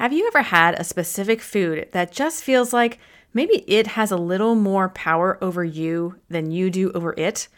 [0.00, 2.98] Have you ever had a specific food that just feels like
[3.34, 7.48] maybe it has a little more power over you than you do over it?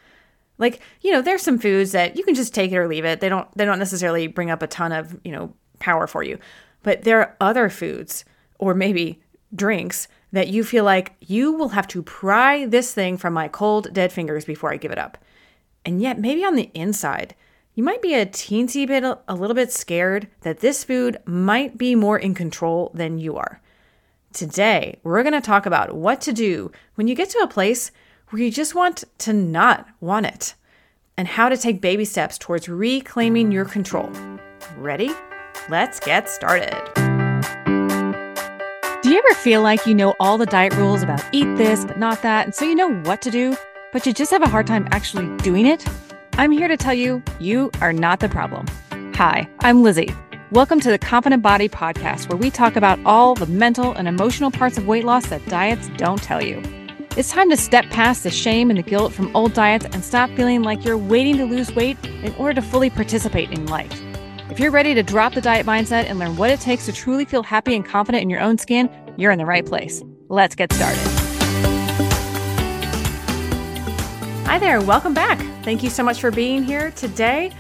[0.59, 3.21] Like, you know, there's some foods that you can just take it or leave it.
[3.21, 6.37] They don't they don't necessarily bring up a ton of, you know, power for you.
[6.83, 8.25] But there are other foods
[8.59, 9.23] or maybe
[9.55, 13.93] drinks that you feel like you will have to pry this thing from my cold
[13.93, 15.17] dead fingers before I give it up.
[15.85, 17.37] And yet maybe on the inside,
[17.75, 21.95] you might be a teensy bit a little bit scared that this food might be
[21.95, 23.61] more in control than you are.
[24.33, 27.91] Today, we're going to talk about what to do when you get to a place
[28.29, 30.55] where you just want to not want it
[31.17, 34.11] and how to take baby steps towards reclaiming your control.
[34.77, 35.11] Ready?
[35.69, 36.77] Let's get started.
[39.03, 41.99] Do you ever feel like you know all the diet rules about eat this, but
[41.99, 43.57] not that, and so you know what to do,
[43.93, 45.85] but you just have a hard time actually doing it?
[46.43, 48.67] I'm here to tell you, you are not the problem.
[49.15, 50.13] Hi, I'm Lizzie.
[50.51, 54.51] Welcome to the Confident Body Podcast, where we talk about all the mental and emotional
[54.51, 56.61] parts of weight loss that diets don't tell you.
[57.17, 60.31] It's time to step past the shame and the guilt from old diets and stop
[60.31, 64.03] feeling like you're waiting to lose weight in order to fully participate in life.
[64.51, 67.25] If you're ready to drop the diet mindset and learn what it takes to truly
[67.25, 70.03] feel happy and confident in your own skin, you're in the right place.
[70.29, 71.07] Let's get started.
[74.49, 75.52] Hi there, welcome back.
[75.63, 77.53] Thank you so much for being here today.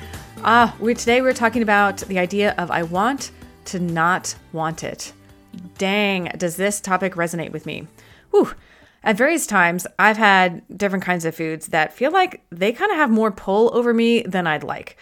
[0.43, 3.31] Uh, we today we're talking about the idea of I want
[3.67, 5.13] to not want it.
[5.79, 7.87] Dang, does this topic resonate with me?
[8.33, 8.55] Whew.
[9.05, 12.97] At various times, I've had different kinds of foods that feel like they kind of
[12.97, 14.97] have more pull over me than I'd like.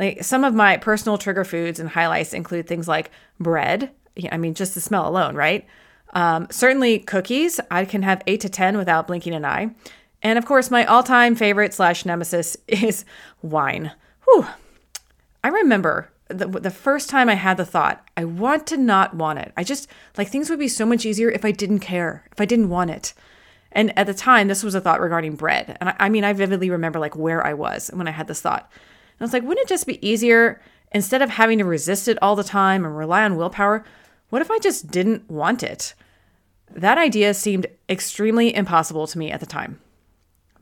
[0.00, 3.90] Like some of my personal trigger foods and highlights include things like bread.
[4.32, 5.66] I mean, just the smell alone, right?
[6.14, 7.60] Um, certainly cookies.
[7.70, 9.74] I can have eight to 10 without blinking an eye.
[10.22, 13.04] And of course, my all time favorite slash nemesis is
[13.42, 13.92] wine.
[14.24, 14.46] Whew.
[15.44, 19.38] I remember the, the first time I had the thought, I want to not want
[19.38, 19.52] it.
[19.56, 22.44] I just, like, things would be so much easier if I didn't care, if I
[22.44, 23.14] didn't want it.
[23.72, 25.76] And at the time, this was a thought regarding bread.
[25.80, 28.40] And I, I mean, I vividly remember like where I was when I had this
[28.40, 28.70] thought.
[28.70, 30.60] And I was like, wouldn't it just be easier
[30.92, 33.84] instead of having to resist it all the time and rely on willpower?
[34.30, 35.94] What if I just didn't want it?
[36.70, 39.80] That idea seemed extremely impossible to me at the time.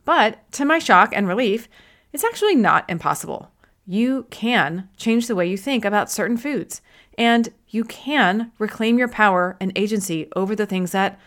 [0.06, 1.68] But to my shock and relief,
[2.14, 3.50] it's actually not impossible.
[3.84, 6.80] You can change the way you think about certain foods,
[7.18, 11.20] and you can reclaim your power and agency over the things that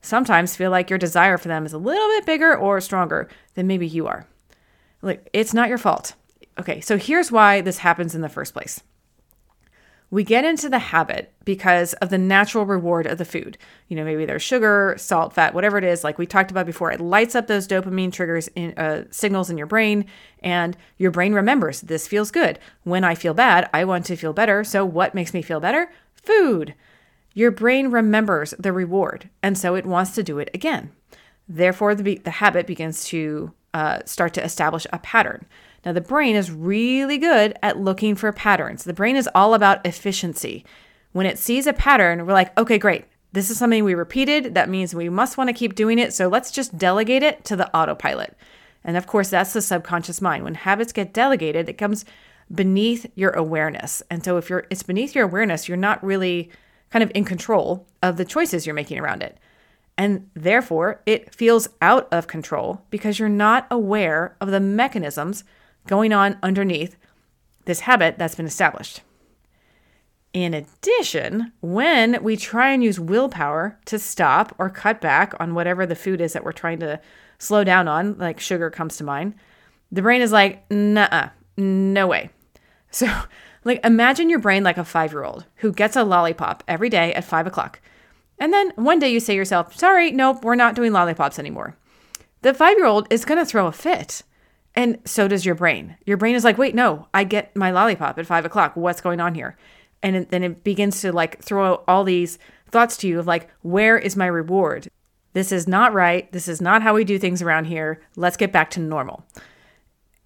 [0.00, 3.66] sometimes feel like your desire for them is a little bit bigger or stronger than
[3.66, 4.28] maybe you are.
[5.02, 6.14] Like, it's not your fault.
[6.58, 8.82] Okay, so here's why this happens in the first place.
[10.10, 13.58] We get into the habit because of the natural reward of the food.
[13.88, 16.04] You know, maybe there's sugar, salt, fat, whatever it is.
[16.04, 19.58] Like we talked about before, it lights up those dopamine triggers in uh, signals in
[19.58, 20.04] your brain,
[20.40, 22.60] and your brain remembers this feels good.
[22.84, 24.62] When I feel bad, I want to feel better.
[24.62, 25.90] So what makes me feel better?
[26.14, 26.74] Food.
[27.34, 30.92] Your brain remembers the reward, and so it wants to do it again.
[31.48, 35.46] Therefore, the, the habit begins to uh, start to establish a pattern.
[35.86, 38.82] Now, the brain is really good at looking for patterns.
[38.82, 40.64] The brain is all about efficiency.
[41.12, 43.04] When it sees a pattern, we're like, okay, great.
[43.32, 44.54] This is something we repeated.
[44.54, 46.12] That means we must want to keep doing it.
[46.12, 48.36] So let's just delegate it to the autopilot.
[48.82, 50.42] And of course, that's the subconscious mind.
[50.42, 52.04] When habits get delegated, it comes
[52.52, 54.02] beneath your awareness.
[54.10, 56.50] And so if you're it's beneath your awareness, you're not really
[56.90, 59.38] kind of in control of the choices you're making around it.
[59.96, 65.44] And therefore, it feels out of control because you're not aware of the mechanisms
[65.86, 66.96] going on underneath
[67.64, 69.02] this habit that's been established.
[70.32, 75.86] In addition, when we try and use willpower to stop or cut back on whatever
[75.86, 77.00] the food is that we're trying to
[77.38, 79.34] slow down on, like sugar comes to mind,
[79.90, 82.30] the brain is like, nah, no way.
[82.90, 83.06] So,
[83.64, 87.14] like, imagine your brain like a five year old who gets a lollipop every day
[87.14, 87.80] at five o'clock.
[88.38, 91.76] And then one day you say to yourself, sorry, nope, we're not doing lollipops anymore.
[92.42, 94.22] The five year old is going to throw a fit.
[94.76, 95.96] And so does your brain.
[96.04, 98.76] Your brain is like, wait, no, I get my lollipop at five o'clock.
[98.76, 99.56] What's going on here?
[100.02, 102.38] And then it begins to like throw out all these
[102.70, 104.88] thoughts to you of like, where is my reward?
[105.32, 106.30] This is not right.
[106.30, 108.02] This is not how we do things around here.
[108.16, 109.24] Let's get back to normal.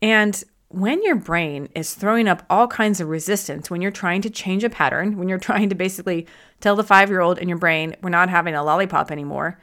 [0.02, 4.30] And when your brain is throwing up all kinds of resistance, when you're trying to
[4.30, 6.26] change a pattern, when you're trying to basically
[6.60, 9.60] tell the five year old in your brain, we're not having a lollipop anymore,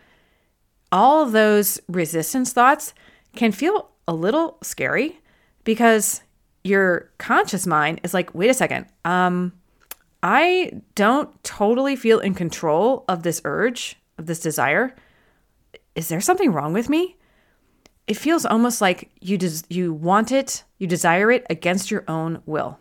[0.91, 2.93] all of those resistance thoughts
[3.35, 5.19] can feel a little scary
[5.63, 6.21] because
[6.63, 9.53] your conscious mind is like, wait a second, um,
[10.23, 14.95] I don't totally feel in control of this urge, of this desire.
[15.95, 17.15] Is there something wrong with me?
[18.07, 22.41] It feels almost like you des- you want it, you desire it against your own
[22.45, 22.79] will.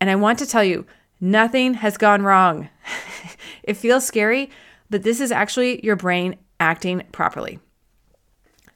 [0.00, 0.86] And I want to tell you,
[1.24, 2.68] Nothing has gone wrong.
[3.62, 4.50] it feels scary,
[4.90, 7.60] but this is actually your brain acting properly.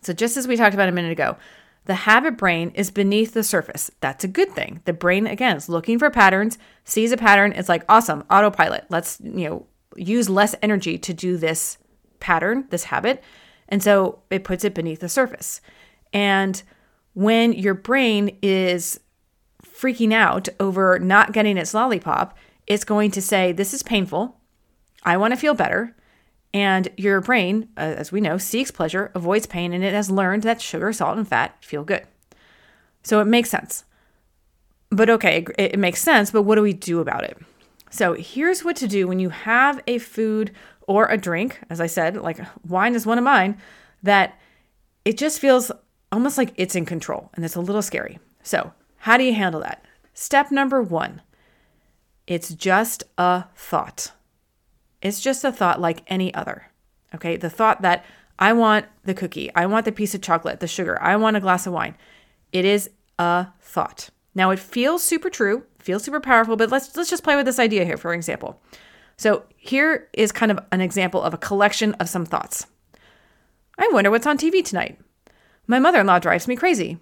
[0.00, 1.36] So, just as we talked about a minute ago,
[1.84, 3.90] the habit brain is beneath the surface.
[4.00, 4.82] That's a good thing.
[4.84, 7.52] The brain, again, is looking for patterns, sees a pattern.
[7.52, 8.84] It's like, awesome, autopilot.
[8.90, 9.66] Let's, you know,
[9.96, 11.78] use less energy to do this
[12.20, 13.22] pattern, this habit.
[13.68, 15.60] And so it puts it beneath the surface.
[16.12, 16.62] And
[17.14, 19.00] when your brain is
[19.64, 22.36] freaking out over not getting its lollipop,
[22.66, 24.36] it's going to say, This is painful.
[25.04, 25.96] I want to feel better.
[26.54, 30.42] And your brain, uh, as we know, seeks pleasure, avoids pain, and it has learned
[30.44, 32.06] that sugar, salt, and fat feel good.
[33.02, 33.84] So it makes sense.
[34.90, 37.36] But okay, it, it makes sense, but what do we do about it?
[37.90, 40.52] So here's what to do when you have a food
[40.86, 43.58] or a drink, as I said, like wine is one of mine,
[44.02, 44.38] that
[45.04, 45.70] it just feels
[46.10, 48.18] almost like it's in control and it's a little scary.
[48.42, 49.84] So, how do you handle that?
[50.14, 51.22] Step number one
[52.26, 54.12] it's just a thought.
[55.02, 56.70] It's just a thought like any other.
[57.14, 57.36] Okay.
[57.36, 58.04] The thought that
[58.38, 61.40] I want the cookie, I want the piece of chocolate, the sugar, I want a
[61.40, 61.96] glass of wine.
[62.52, 64.10] It is a thought.
[64.34, 67.58] Now it feels super true, feels super powerful, but let's let's just play with this
[67.58, 68.60] idea here for example.
[69.16, 72.66] So here is kind of an example of a collection of some thoughts.
[73.76, 74.98] I wonder what's on TV tonight.
[75.66, 76.98] My mother-in-law drives me crazy.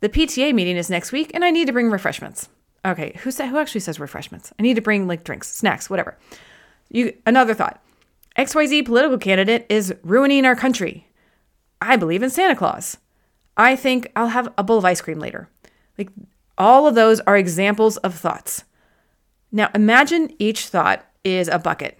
[0.00, 2.48] The PTA meeting is next week and I need to bring refreshments.
[2.84, 4.52] Okay, who said who actually says refreshments?
[4.58, 6.18] I need to bring like drinks, snacks, whatever.
[6.90, 7.82] You another thought.
[8.36, 11.08] XYZ political candidate is ruining our country.
[11.80, 12.98] I believe in Santa Claus.
[13.56, 15.48] I think I'll have a bowl of ice cream later.
[15.96, 16.10] Like
[16.56, 18.64] all of those are examples of thoughts.
[19.50, 21.98] Now imagine each thought is a bucket.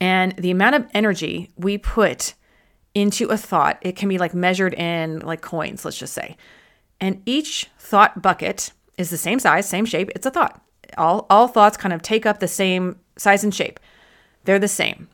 [0.00, 2.34] And the amount of energy we put
[2.94, 6.36] into a thought, it can be like measured in like coins, let's just say.
[7.00, 10.10] And each thought bucket is the same size, same shape.
[10.14, 10.62] It's a thought.
[10.98, 13.78] All, all thoughts kind of take up the same size and shape.
[14.44, 15.08] They're the same.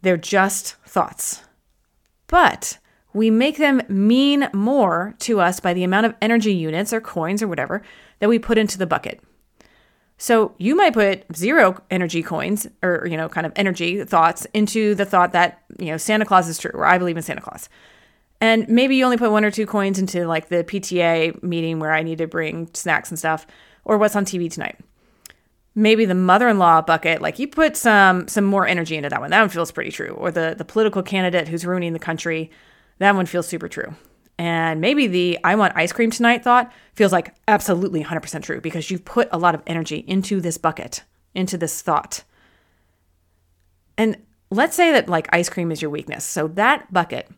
[0.00, 1.42] They're just thoughts.
[2.26, 2.78] But
[3.12, 7.42] we make them mean more to us by the amount of energy units or coins
[7.42, 7.82] or whatever
[8.20, 9.20] that we put into the bucket.
[10.16, 14.94] So you might put zero energy coins or, you know, kind of energy thoughts into
[14.94, 17.68] the thought that, you know, Santa Claus is true or I believe in Santa Claus.
[18.40, 21.92] And maybe you only put one or two coins into like the PTA meeting where
[21.92, 23.46] I need to bring snacks and stuff
[23.84, 24.78] or what's on TV tonight
[25.74, 29.30] maybe the mother-in-law bucket like you put some some more energy into that one.
[29.30, 30.14] That one feels pretty true.
[30.18, 32.50] Or the the political candidate who's ruining the country
[32.98, 33.94] that one feels super true.
[34.38, 38.90] And maybe the i want ice cream tonight thought feels like absolutely 100% true because
[38.90, 41.04] you've put a lot of energy into this bucket
[41.34, 42.24] into this thought.
[43.96, 44.18] And
[44.50, 46.24] let's say that like ice cream is your weakness.
[46.24, 47.28] So that bucket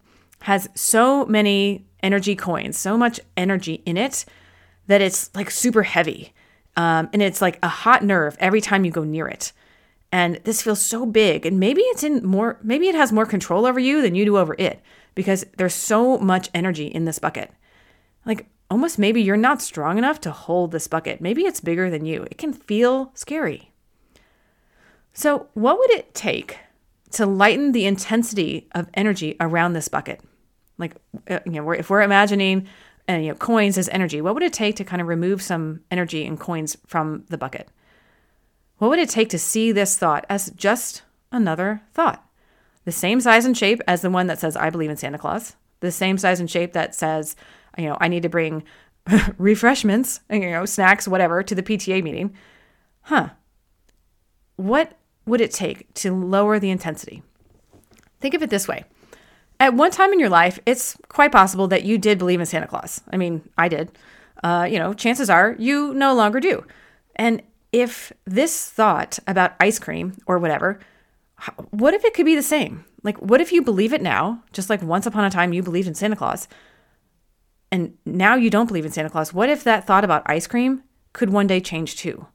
[0.40, 4.26] has so many energy coins so much energy in it
[4.86, 6.33] that it's like super heavy
[6.76, 9.52] um, and it's like a hot nerve every time you go near it.
[10.10, 11.44] And this feels so big.
[11.44, 14.38] And maybe it's in more, maybe it has more control over you than you do
[14.38, 14.80] over it
[15.14, 17.50] because there's so much energy in this bucket.
[18.24, 21.20] Like almost maybe you're not strong enough to hold this bucket.
[21.20, 22.22] Maybe it's bigger than you.
[22.30, 23.70] It can feel scary.
[25.12, 26.58] So, what would it take
[27.12, 30.20] to lighten the intensity of energy around this bucket?
[30.76, 30.96] Like,
[31.30, 32.66] uh, you know, if we're imagining
[33.06, 34.20] and you know coins as energy.
[34.20, 37.68] What would it take to kind of remove some energy and coins from the bucket?
[38.78, 42.24] What would it take to see this thought as just another thought?
[42.84, 45.56] The same size and shape as the one that says i believe in santa claus.
[45.80, 47.36] The same size and shape that says
[47.78, 48.62] you know i need to bring
[49.38, 52.34] refreshments you know snacks whatever to the pta meeting.
[53.02, 53.30] Huh.
[54.56, 54.96] What
[55.26, 57.22] would it take to lower the intensity?
[58.20, 58.84] Think of it this way
[59.60, 62.66] at one time in your life, it's quite possible that you did believe in Santa
[62.66, 63.00] Claus.
[63.12, 63.90] I mean, I did.
[64.42, 66.64] Uh, you know, chances are you no longer do.
[67.16, 67.42] And
[67.72, 70.80] if this thought about ice cream or whatever,
[71.70, 72.84] what if it could be the same?
[73.02, 75.88] Like, what if you believe it now, just like once upon a time you believed
[75.88, 76.48] in Santa Claus,
[77.70, 79.34] and now you don't believe in Santa Claus?
[79.34, 80.82] What if that thought about ice cream
[81.12, 82.26] could one day change too?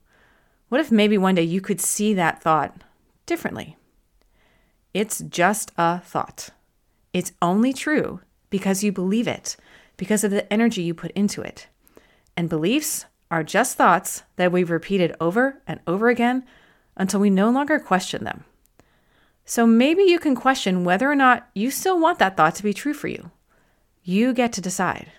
[0.68, 2.82] What if maybe one day you could see that thought
[3.26, 3.76] differently?
[4.94, 6.50] It's just a thought.
[7.12, 9.56] It's only true because you believe it,
[9.96, 11.68] because of the energy you put into it.
[12.36, 16.44] And beliefs are just thoughts that we've repeated over and over again
[16.96, 18.44] until we no longer question them.
[19.44, 22.72] So maybe you can question whether or not you still want that thought to be
[22.72, 23.30] true for you.
[24.02, 25.10] You get to decide.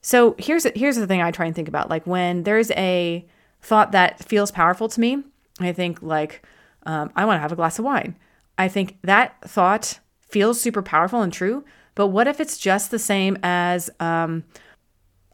[0.00, 1.90] So here's here's the thing I try and think about.
[1.90, 3.26] Like when there's a
[3.60, 5.22] thought that feels powerful to me,
[5.60, 6.42] I think like
[6.86, 8.16] um, I want to have a glass of wine.
[8.56, 10.00] I think that thought
[10.30, 11.64] feels super powerful and true.
[11.94, 14.44] But what if it's just the same as um,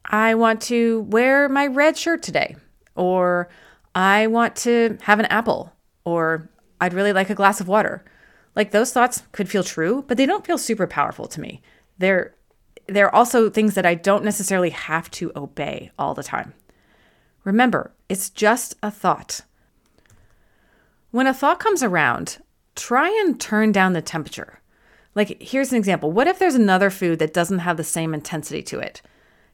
[0.05, 2.57] I want to wear my red shirt today,
[2.95, 3.49] or
[3.95, 5.73] I want to have an apple,
[6.05, 6.51] or
[6.81, 8.05] I'd really like a glass of water.
[8.55, 11.63] Like those thoughts could feel true, but they don't feel super powerful to me.
[11.99, 12.35] They're
[12.89, 16.55] they're also things that I don't necessarily have to obey all the time.
[17.43, 19.41] Remember, it's just a thought.
[21.11, 22.39] When a thought comes around,
[22.77, 24.61] try and turn down the temperature.
[25.17, 26.13] Like, here's an example.
[26.13, 29.01] What if there's another food that doesn't have the same intensity to it?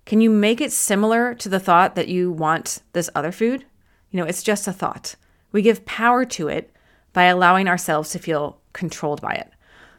[0.05, 3.65] Can you make it similar to the thought that you want this other food?
[4.11, 5.15] You know, it's just a thought.
[5.53, 6.75] We give power to it
[7.13, 9.51] by allowing ourselves to feel controlled by it.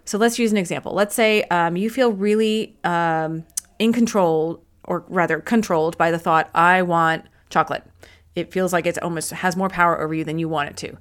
[0.04, 0.94] So let's use an example.
[0.94, 3.46] Let's say um, you feel really um,
[3.80, 7.86] in control, or rather controlled by the thought, I want chocolate.
[8.36, 10.98] It feels like it almost has more power over you than you want it to.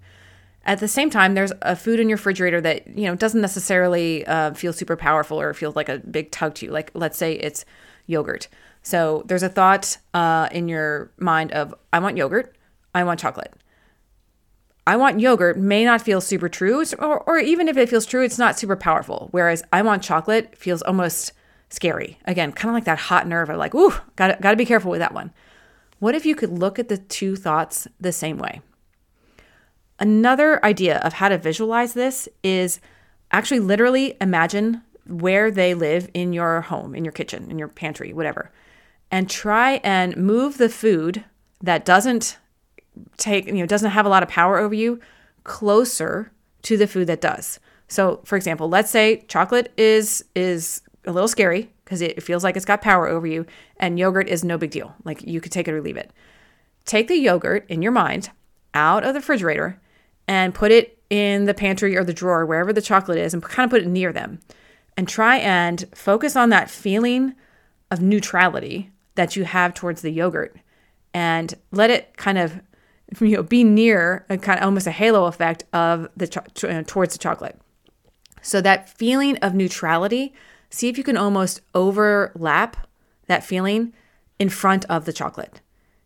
[0.65, 4.27] At the same time, there's a food in your refrigerator that you know doesn't necessarily
[4.27, 6.73] uh, feel super powerful or feels like a big tug to you.
[6.73, 7.65] Like let's say it's
[8.07, 8.49] yogurt.
[8.83, 12.57] So there's a thought uh, in your mind of I want yogurt,
[12.95, 13.53] I want chocolate.
[14.85, 18.25] I want yogurt may not feel super true, or, or even if it feels true,
[18.25, 19.29] it's not super powerful.
[19.31, 21.33] Whereas I want chocolate feels almost
[21.71, 22.19] scary.
[22.25, 24.99] Again, kind of like that hot nerve of like, ooh, gotta, gotta be careful with
[24.99, 25.33] that one.
[26.01, 28.61] What if you could look at the two thoughts the same way?
[29.99, 32.81] Another idea of how to visualize this is
[33.31, 38.13] actually literally imagine where they live in your home, in your kitchen, in your pantry,
[38.13, 38.51] whatever,
[39.11, 41.25] and try and move the food
[41.63, 42.39] that doesn't
[43.17, 45.01] take, you know, doesn't have a lot of power over you
[45.45, 46.33] closer
[46.63, 47.59] to the food that does.
[47.89, 52.57] So, for example, let's say chocolate is is a little scary because it feels like
[52.57, 53.45] it's got power over you
[53.77, 54.95] and yogurt is no big deal.
[55.05, 56.13] Like you could take it or leave it.
[56.85, 58.31] Take the yogurt in your mind
[58.75, 59.81] out of the refrigerator
[60.27, 63.65] and put it in the pantry or the drawer wherever the chocolate is and kind
[63.65, 64.41] of put it near them.
[64.97, 67.35] And try and focus on that feeling
[67.91, 70.57] of neutrality that you have towards the yogurt
[71.15, 72.61] and let it kind of
[73.21, 76.83] you know be near a kind of almost a halo effect of the cho- uh,
[76.87, 77.59] towards the chocolate.
[78.41, 80.35] So that feeling of neutrality,
[80.69, 82.89] see if you can almost overlap
[83.27, 83.93] that feeling
[84.39, 85.61] in front of the chocolate.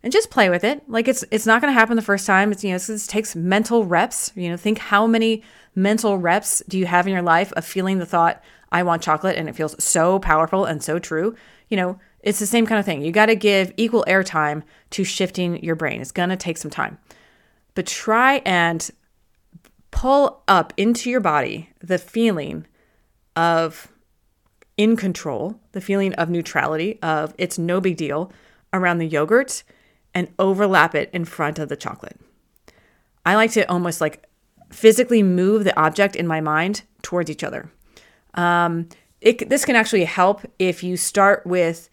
[0.06, 0.88] And just play with it.
[0.88, 2.52] Like it's it's not going to happen the first time.
[2.52, 4.30] It's you know, it takes mental reps.
[4.36, 5.42] You know, think how many
[5.75, 9.36] mental reps do you have in your life of feeling the thought I want chocolate
[9.36, 11.34] and it feels so powerful and so true.
[11.70, 13.02] You know, it's the same kind of thing.
[13.02, 16.00] You got to give equal airtime to shifting your brain.
[16.00, 16.98] It's going to take some time.
[17.75, 18.88] But try and
[19.90, 22.64] pull up into your body the feeling
[23.34, 23.88] of
[24.76, 28.30] in control, the feeling of neutrality, of it's no big deal
[28.72, 29.64] around the yogurt
[30.16, 32.18] and overlap it in front of the chocolate.
[33.26, 34.26] I like to almost like
[34.73, 37.70] physically move the object in my mind towards each other.
[38.32, 38.88] Um,
[39.20, 41.90] it, this can actually help if you start with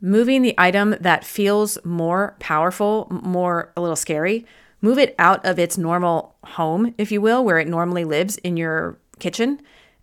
[0.00, 4.46] moving the item that feels more powerful, more a little scary,
[4.80, 8.56] move it out of its normal home, if you will, where it normally lives in
[8.56, 9.60] your kitchen,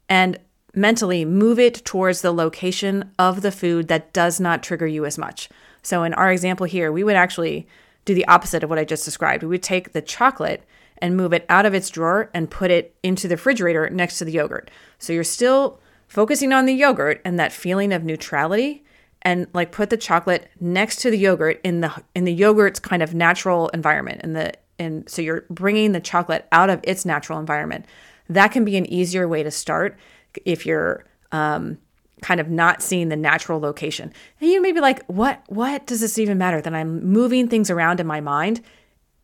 [0.10, 0.38] and
[0.75, 5.18] mentally move it towards the location of the food that does not trigger you as
[5.18, 5.48] much.
[5.84, 7.68] So, in our example here, we would actually
[8.06, 9.44] do the opposite of what I just described.
[9.44, 10.64] We would take the chocolate
[11.00, 14.26] and move it out of its drawer and put it into the refrigerator next to
[14.26, 14.70] the yogurt.
[15.00, 18.84] So, you're still focusing on the yogurt and that feeling of neutrality
[19.22, 23.02] and like put the chocolate next to the yogurt in the in the yogurt's kind
[23.02, 27.40] of natural environment and the and so you're bringing the chocolate out of its natural
[27.40, 27.86] environment
[28.30, 29.98] that can be an easier way to start
[30.46, 31.78] if you're um,
[32.22, 36.01] kind of not seeing the natural location and you may be like what what does
[36.01, 38.62] this even matter that i'm moving things around in my mind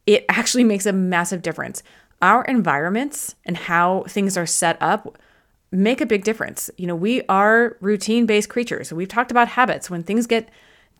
[0.05, 1.83] it actually makes a massive difference
[2.21, 5.17] our environments and how things are set up
[5.71, 6.69] make a big difference.
[6.77, 8.93] You know, we are routine based creatures.
[8.93, 9.89] We've talked about habits.
[9.89, 10.49] When things get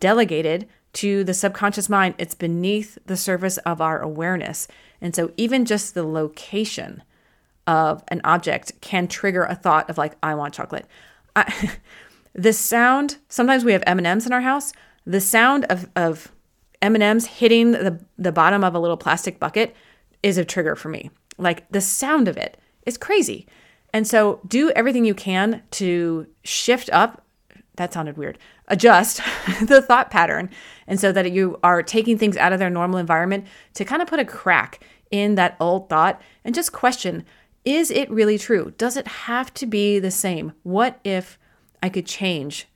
[0.00, 4.68] delegated to the subconscious mind, it's beneath the surface of our awareness.
[5.00, 7.02] And so, even just the location
[7.66, 10.86] of an object can trigger a thought of, like, I want chocolate.
[11.38, 11.70] I,
[12.34, 14.72] the sound, sometimes we have M&Ms in our house.
[15.06, 16.32] The sound of, of
[16.82, 19.74] M&Ms hitting the, the bottom of a little plastic bucket
[20.22, 21.10] is a trigger for me.
[21.38, 23.46] Like, the sound of it is crazy.
[23.92, 27.24] And so do everything you can to shift up.
[27.76, 28.38] That sounded weird.
[28.68, 29.20] Adjust
[29.62, 30.50] the thought pattern.
[30.86, 34.08] And so that you are taking things out of their normal environment to kind of
[34.08, 34.80] put a crack
[35.10, 37.24] in that old thought and just question
[37.68, 38.72] is it really true?
[38.78, 40.54] Does it have to be the same?
[40.62, 41.38] What if
[41.82, 42.66] I could change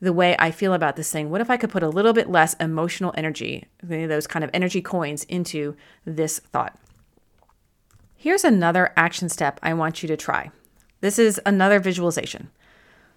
[0.00, 1.28] the way I feel about this thing?
[1.28, 4.80] What if I could put a little bit less emotional energy, those kind of energy
[4.80, 6.78] coins, into this thought?
[8.14, 10.52] Here's another action step I want you to try.
[11.00, 12.50] This is another visualization.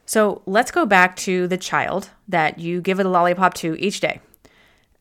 [0.07, 3.99] So let's go back to the child that you give it a lollipop to each
[3.99, 4.21] day.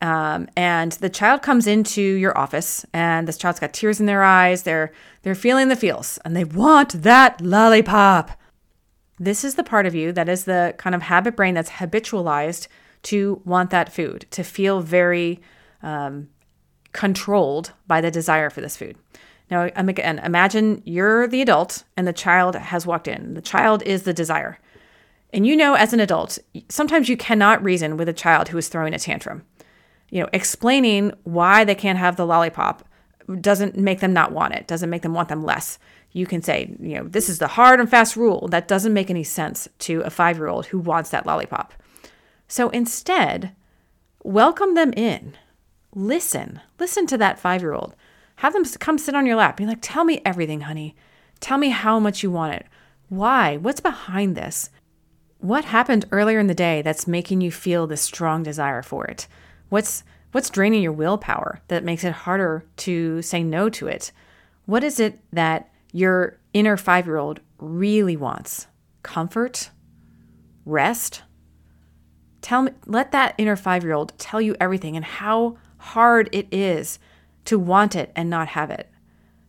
[0.01, 4.23] Um, and the child comes into your office, and this child's got tears in their
[4.23, 4.63] eyes.
[4.63, 4.91] They're
[5.21, 8.31] they're feeling the feels, and they want that lollipop.
[9.19, 12.67] This is the part of you that is the kind of habit brain that's habitualized
[13.03, 15.39] to want that food, to feel very
[15.83, 16.29] um,
[16.91, 18.97] controlled by the desire for this food.
[19.51, 23.33] Now, again, imagine you're the adult and the child has walked in.
[23.33, 24.57] The child is the desire.
[25.33, 26.39] And you know, as an adult,
[26.69, 29.43] sometimes you cannot reason with a child who is throwing a tantrum.
[30.11, 32.87] You know, explaining why they can't have the lollipop
[33.39, 35.79] doesn't make them not want it, doesn't make them want them less.
[36.11, 38.47] You can say, you know, this is the hard and fast rule.
[38.49, 41.73] That doesn't make any sense to a five year old who wants that lollipop.
[42.47, 43.55] So instead,
[44.23, 45.37] welcome them in.
[45.95, 46.59] Listen.
[46.77, 47.95] Listen to that five year old.
[48.37, 49.55] Have them come sit on your lap.
[49.57, 50.95] Be like, tell me everything, honey.
[51.39, 52.65] Tell me how much you want it.
[53.07, 53.55] Why?
[53.55, 54.69] What's behind this?
[55.39, 59.27] What happened earlier in the day that's making you feel this strong desire for it?
[59.71, 64.11] What's what's draining your willpower that makes it harder to say no to it?
[64.65, 68.67] What is it that your inner 5-year-old really wants?
[69.01, 69.69] Comfort?
[70.65, 71.21] Rest?
[72.41, 76.99] Tell me let that inner 5-year-old tell you everything and how hard it is
[77.45, 78.91] to want it and not have it.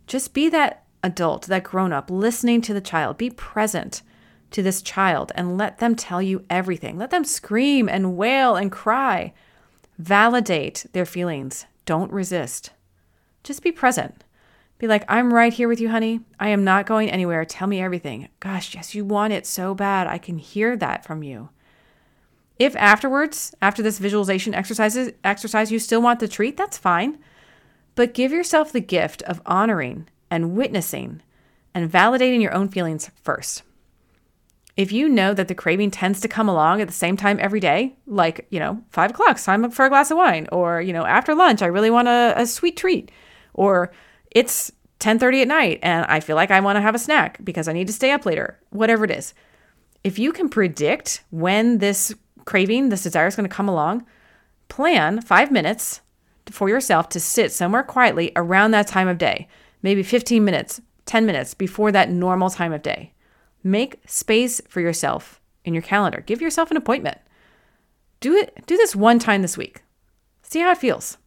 [0.06, 3.18] Just be that adult, that grown up, listening to the child.
[3.18, 4.02] Be present
[4.52, 6.96] to this child and let them tell you everything.
[6.96, 9.32] Let them scream and wail and cry.
[9.98, 11.66] Validate their feelings.
[11.84, 12.70] Don't resist.
[13.42, 14.24] Just be present.
[14.78, 16.20] Be like, I'm right here with you, honey.
[16.40, 17.44] I am not going anywhere.
[17.44, 18.28] Tell me everything.
[18.40, 20.06] Gosh, yes, you want it so bad.
[20.06, 21.50] I can hear that from you.
[22.58, 27.18] If afterwards, after this visualization exercises, exercise, you still want the treat, that's fine.
[27.94, 31.22] But give yourself the gift of honoring and witnessing
[31.74, 33.62] and validating your own feelings first
[34.76, 37.60] if you know that the craving tends to come along at the same time every
[37.60, 41.04] day, like, you know, five o'clock, time for a glass of wine, or, you know,
[41.04, 43.10] after lunch, I really want a, a sweet treat,
[43.52, 43.92] or
[44.30, 47.68] it's 10:30 at night and I feel like I want to have a snack because
[47.68, 49.34] I need to stay up later, whatever it is.
[50.04, 54.06] If you can predict when this craving, this desire is going to come along,
[54.68, 56.00] plan 5 minutes
[56.50, 59.48] for yourself to sit somewhere quietly around that time of day,
[59.82, 63.12] maybe 15 minutes, 10 minutes before that normal time of day.
[63.62, 66.20] Make space for yourself in your calendar.
[66.20, 67.18] Give yourself an appointment.
[68.20, 69.82] Do it do this one time this week.
[70.42, 71.18] See how it feels.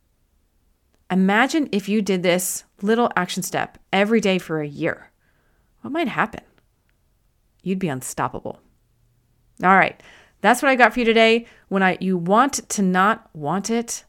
[1.11, 5.11] Imagine if you did this little action step every day for a year.
[5.81, 6.43] What might happen?
[7.61, 8.59] You'd be unstoppable.
[9.63, 10.01] All right.
[10.41, 11.45] That's what I got for you today.
[11.69, 14.03] When I you want to not want it,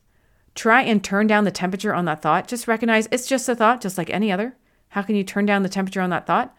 [0.55, 2.49] try and turn down the temperature on that thought.
[2.49, 4.57] Just recognize it's just a thought just like any other.
[4.89, 6.55] How can you turn down the temperature on that thought?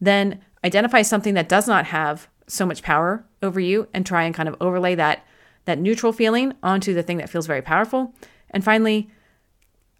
[0.00, 4.34] Then identify something that does not have so much power over you and try and
[4.34, 5.24] kind of overlay that
[5.64, 8.14] that neutral feeling onto the thing that feels very powerful.
[8.50, 9.10] And finally,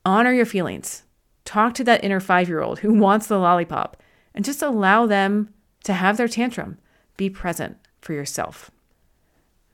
[0.02, 1.02] honor your feelings.
[1.44, 4.02] Talk to that inner 5-year-old who wants the lollipop
[4.34, 5.52] and just allow them
[5.84, 6.78] to have their tantrum.
[7.18, 8.70] Be present for yourself.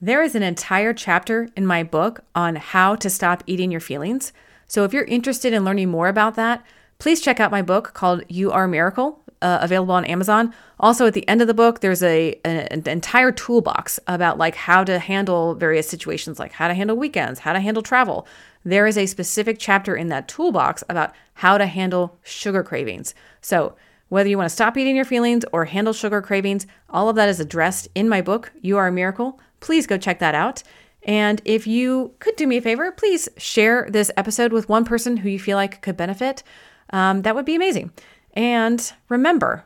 [0.01, 4.33] There is an entire chapter in my book on how to stop eating your feelings.
[4.67, 6.65] So if you're interested in learning more about that,
[6.99, 10.53] please check out my book called You Are a Miracle uh, available on Amazon.
[10.81, 14.55] Also, at the end of the book, there's a, a, an entire toolbox about like
[14.55, 18.27] how to handle various situations, like how to handle weekends, how to handle travel.
[18.65, 23.15] There is a specific chapter in that toolbox about how to handle sugar cravings.
[23.43, 23.77] So,
[24.09, 27.29] whether you want to stop eating your feelings or handle sugar cravings, all of that
[27.29, 29.41] is addressed in my book, You Are a Miracle.
[29.61, 30.63] Please go check that out.
[31.03, 35.19] And if you could do me a favor, please share this episode with one person
[35.19, 36.43] who you feel like could benefit.
[36.91, 37.91] Um, that would be amazing.
[38.35, 39.65] And remember,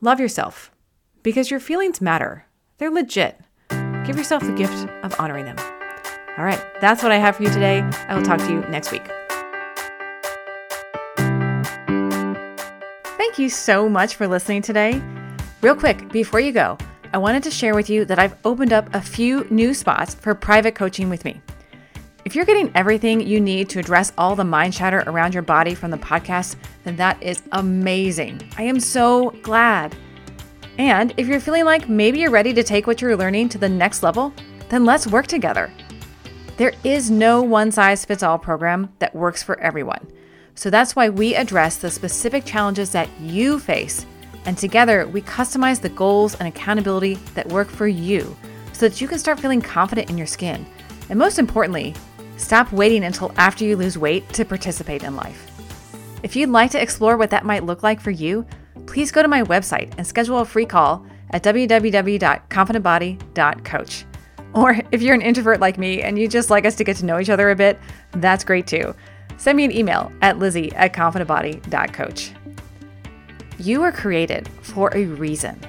[0.00, 0.70] love yourself
[1.22, 2.44] because your feelings matter.
[2.78, 3.40] They're legit.
[4.04, 5.56] Give yourself the gift of honoring them.
[6.38, 7.80] All right, that's what I have for you today.
[8.08, 9.02] I will talk to you next week.
[13.16, 15.02] Thank you so much for listening today.
[15.62, 16.76] Real quick, before you go,
[17.12, 20.34] I wanted to share with you that I've opened up a few new spots for
[20.34, 21.40] private coaching with me.
[22.24, 25.74] If you're getting everything you need to address all the mind chatter around your body
[25.74, 28.42] from the podcast, then that is amazing.
[28.58, 29.96] I am so glad.
[30.76, 33.68] And if you're feeling like maybe you're ready to take what you're learning to the
[33.68, 34.34] next level,
[34.68, 35.72] then let's work together.
[36.58, 40.06] There is no one size fits all program that works for everyone.
[40.54, 44.04] So that's why we address the specific challenges that you face.
[44.44, 48.36] And together, we customize the goals and accountability that work for you
[48.74, 50.66] so that you can start feeling confident in your skin.
[51.08, 51.94] And most importantly,
[52.40, 55.46] Stop waiting until after you lose weight to participate in life.
[56.22, 58.46] If you'd like to explore what that might look like for you,
[58.86, 64.04] please go to my website and schedule a free call at www.confidentbody.coach.
[64.54, 67.04] Or if you're an introvert like me and you just like us to get to
[67.04, 67.78] know each other a bit,
[68.12, 68.94] that's great too.
[69.36, 72.32] Send me an email at lizzie at confidentbody.coach.
[73.58, 75.60] You are created for a reason.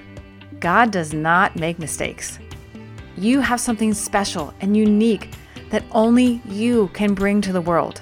[0.62, 2.39] God does not make mistakes.
[3.17, 5.31] You have something special and unique
[5.71, 8.01] that only you can bring to the world.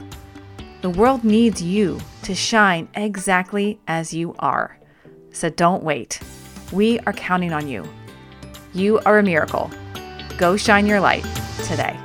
[0.81, 4.77] The world needs you to shine exactly as you are.
[5.31, 6.19] So don't wait.
[6.71, 7.87] We are counting on you.
[8.73, 9.71] You are a miracle.
[10.37, 11.23] Go shine your light
[11.65, 11.97] today.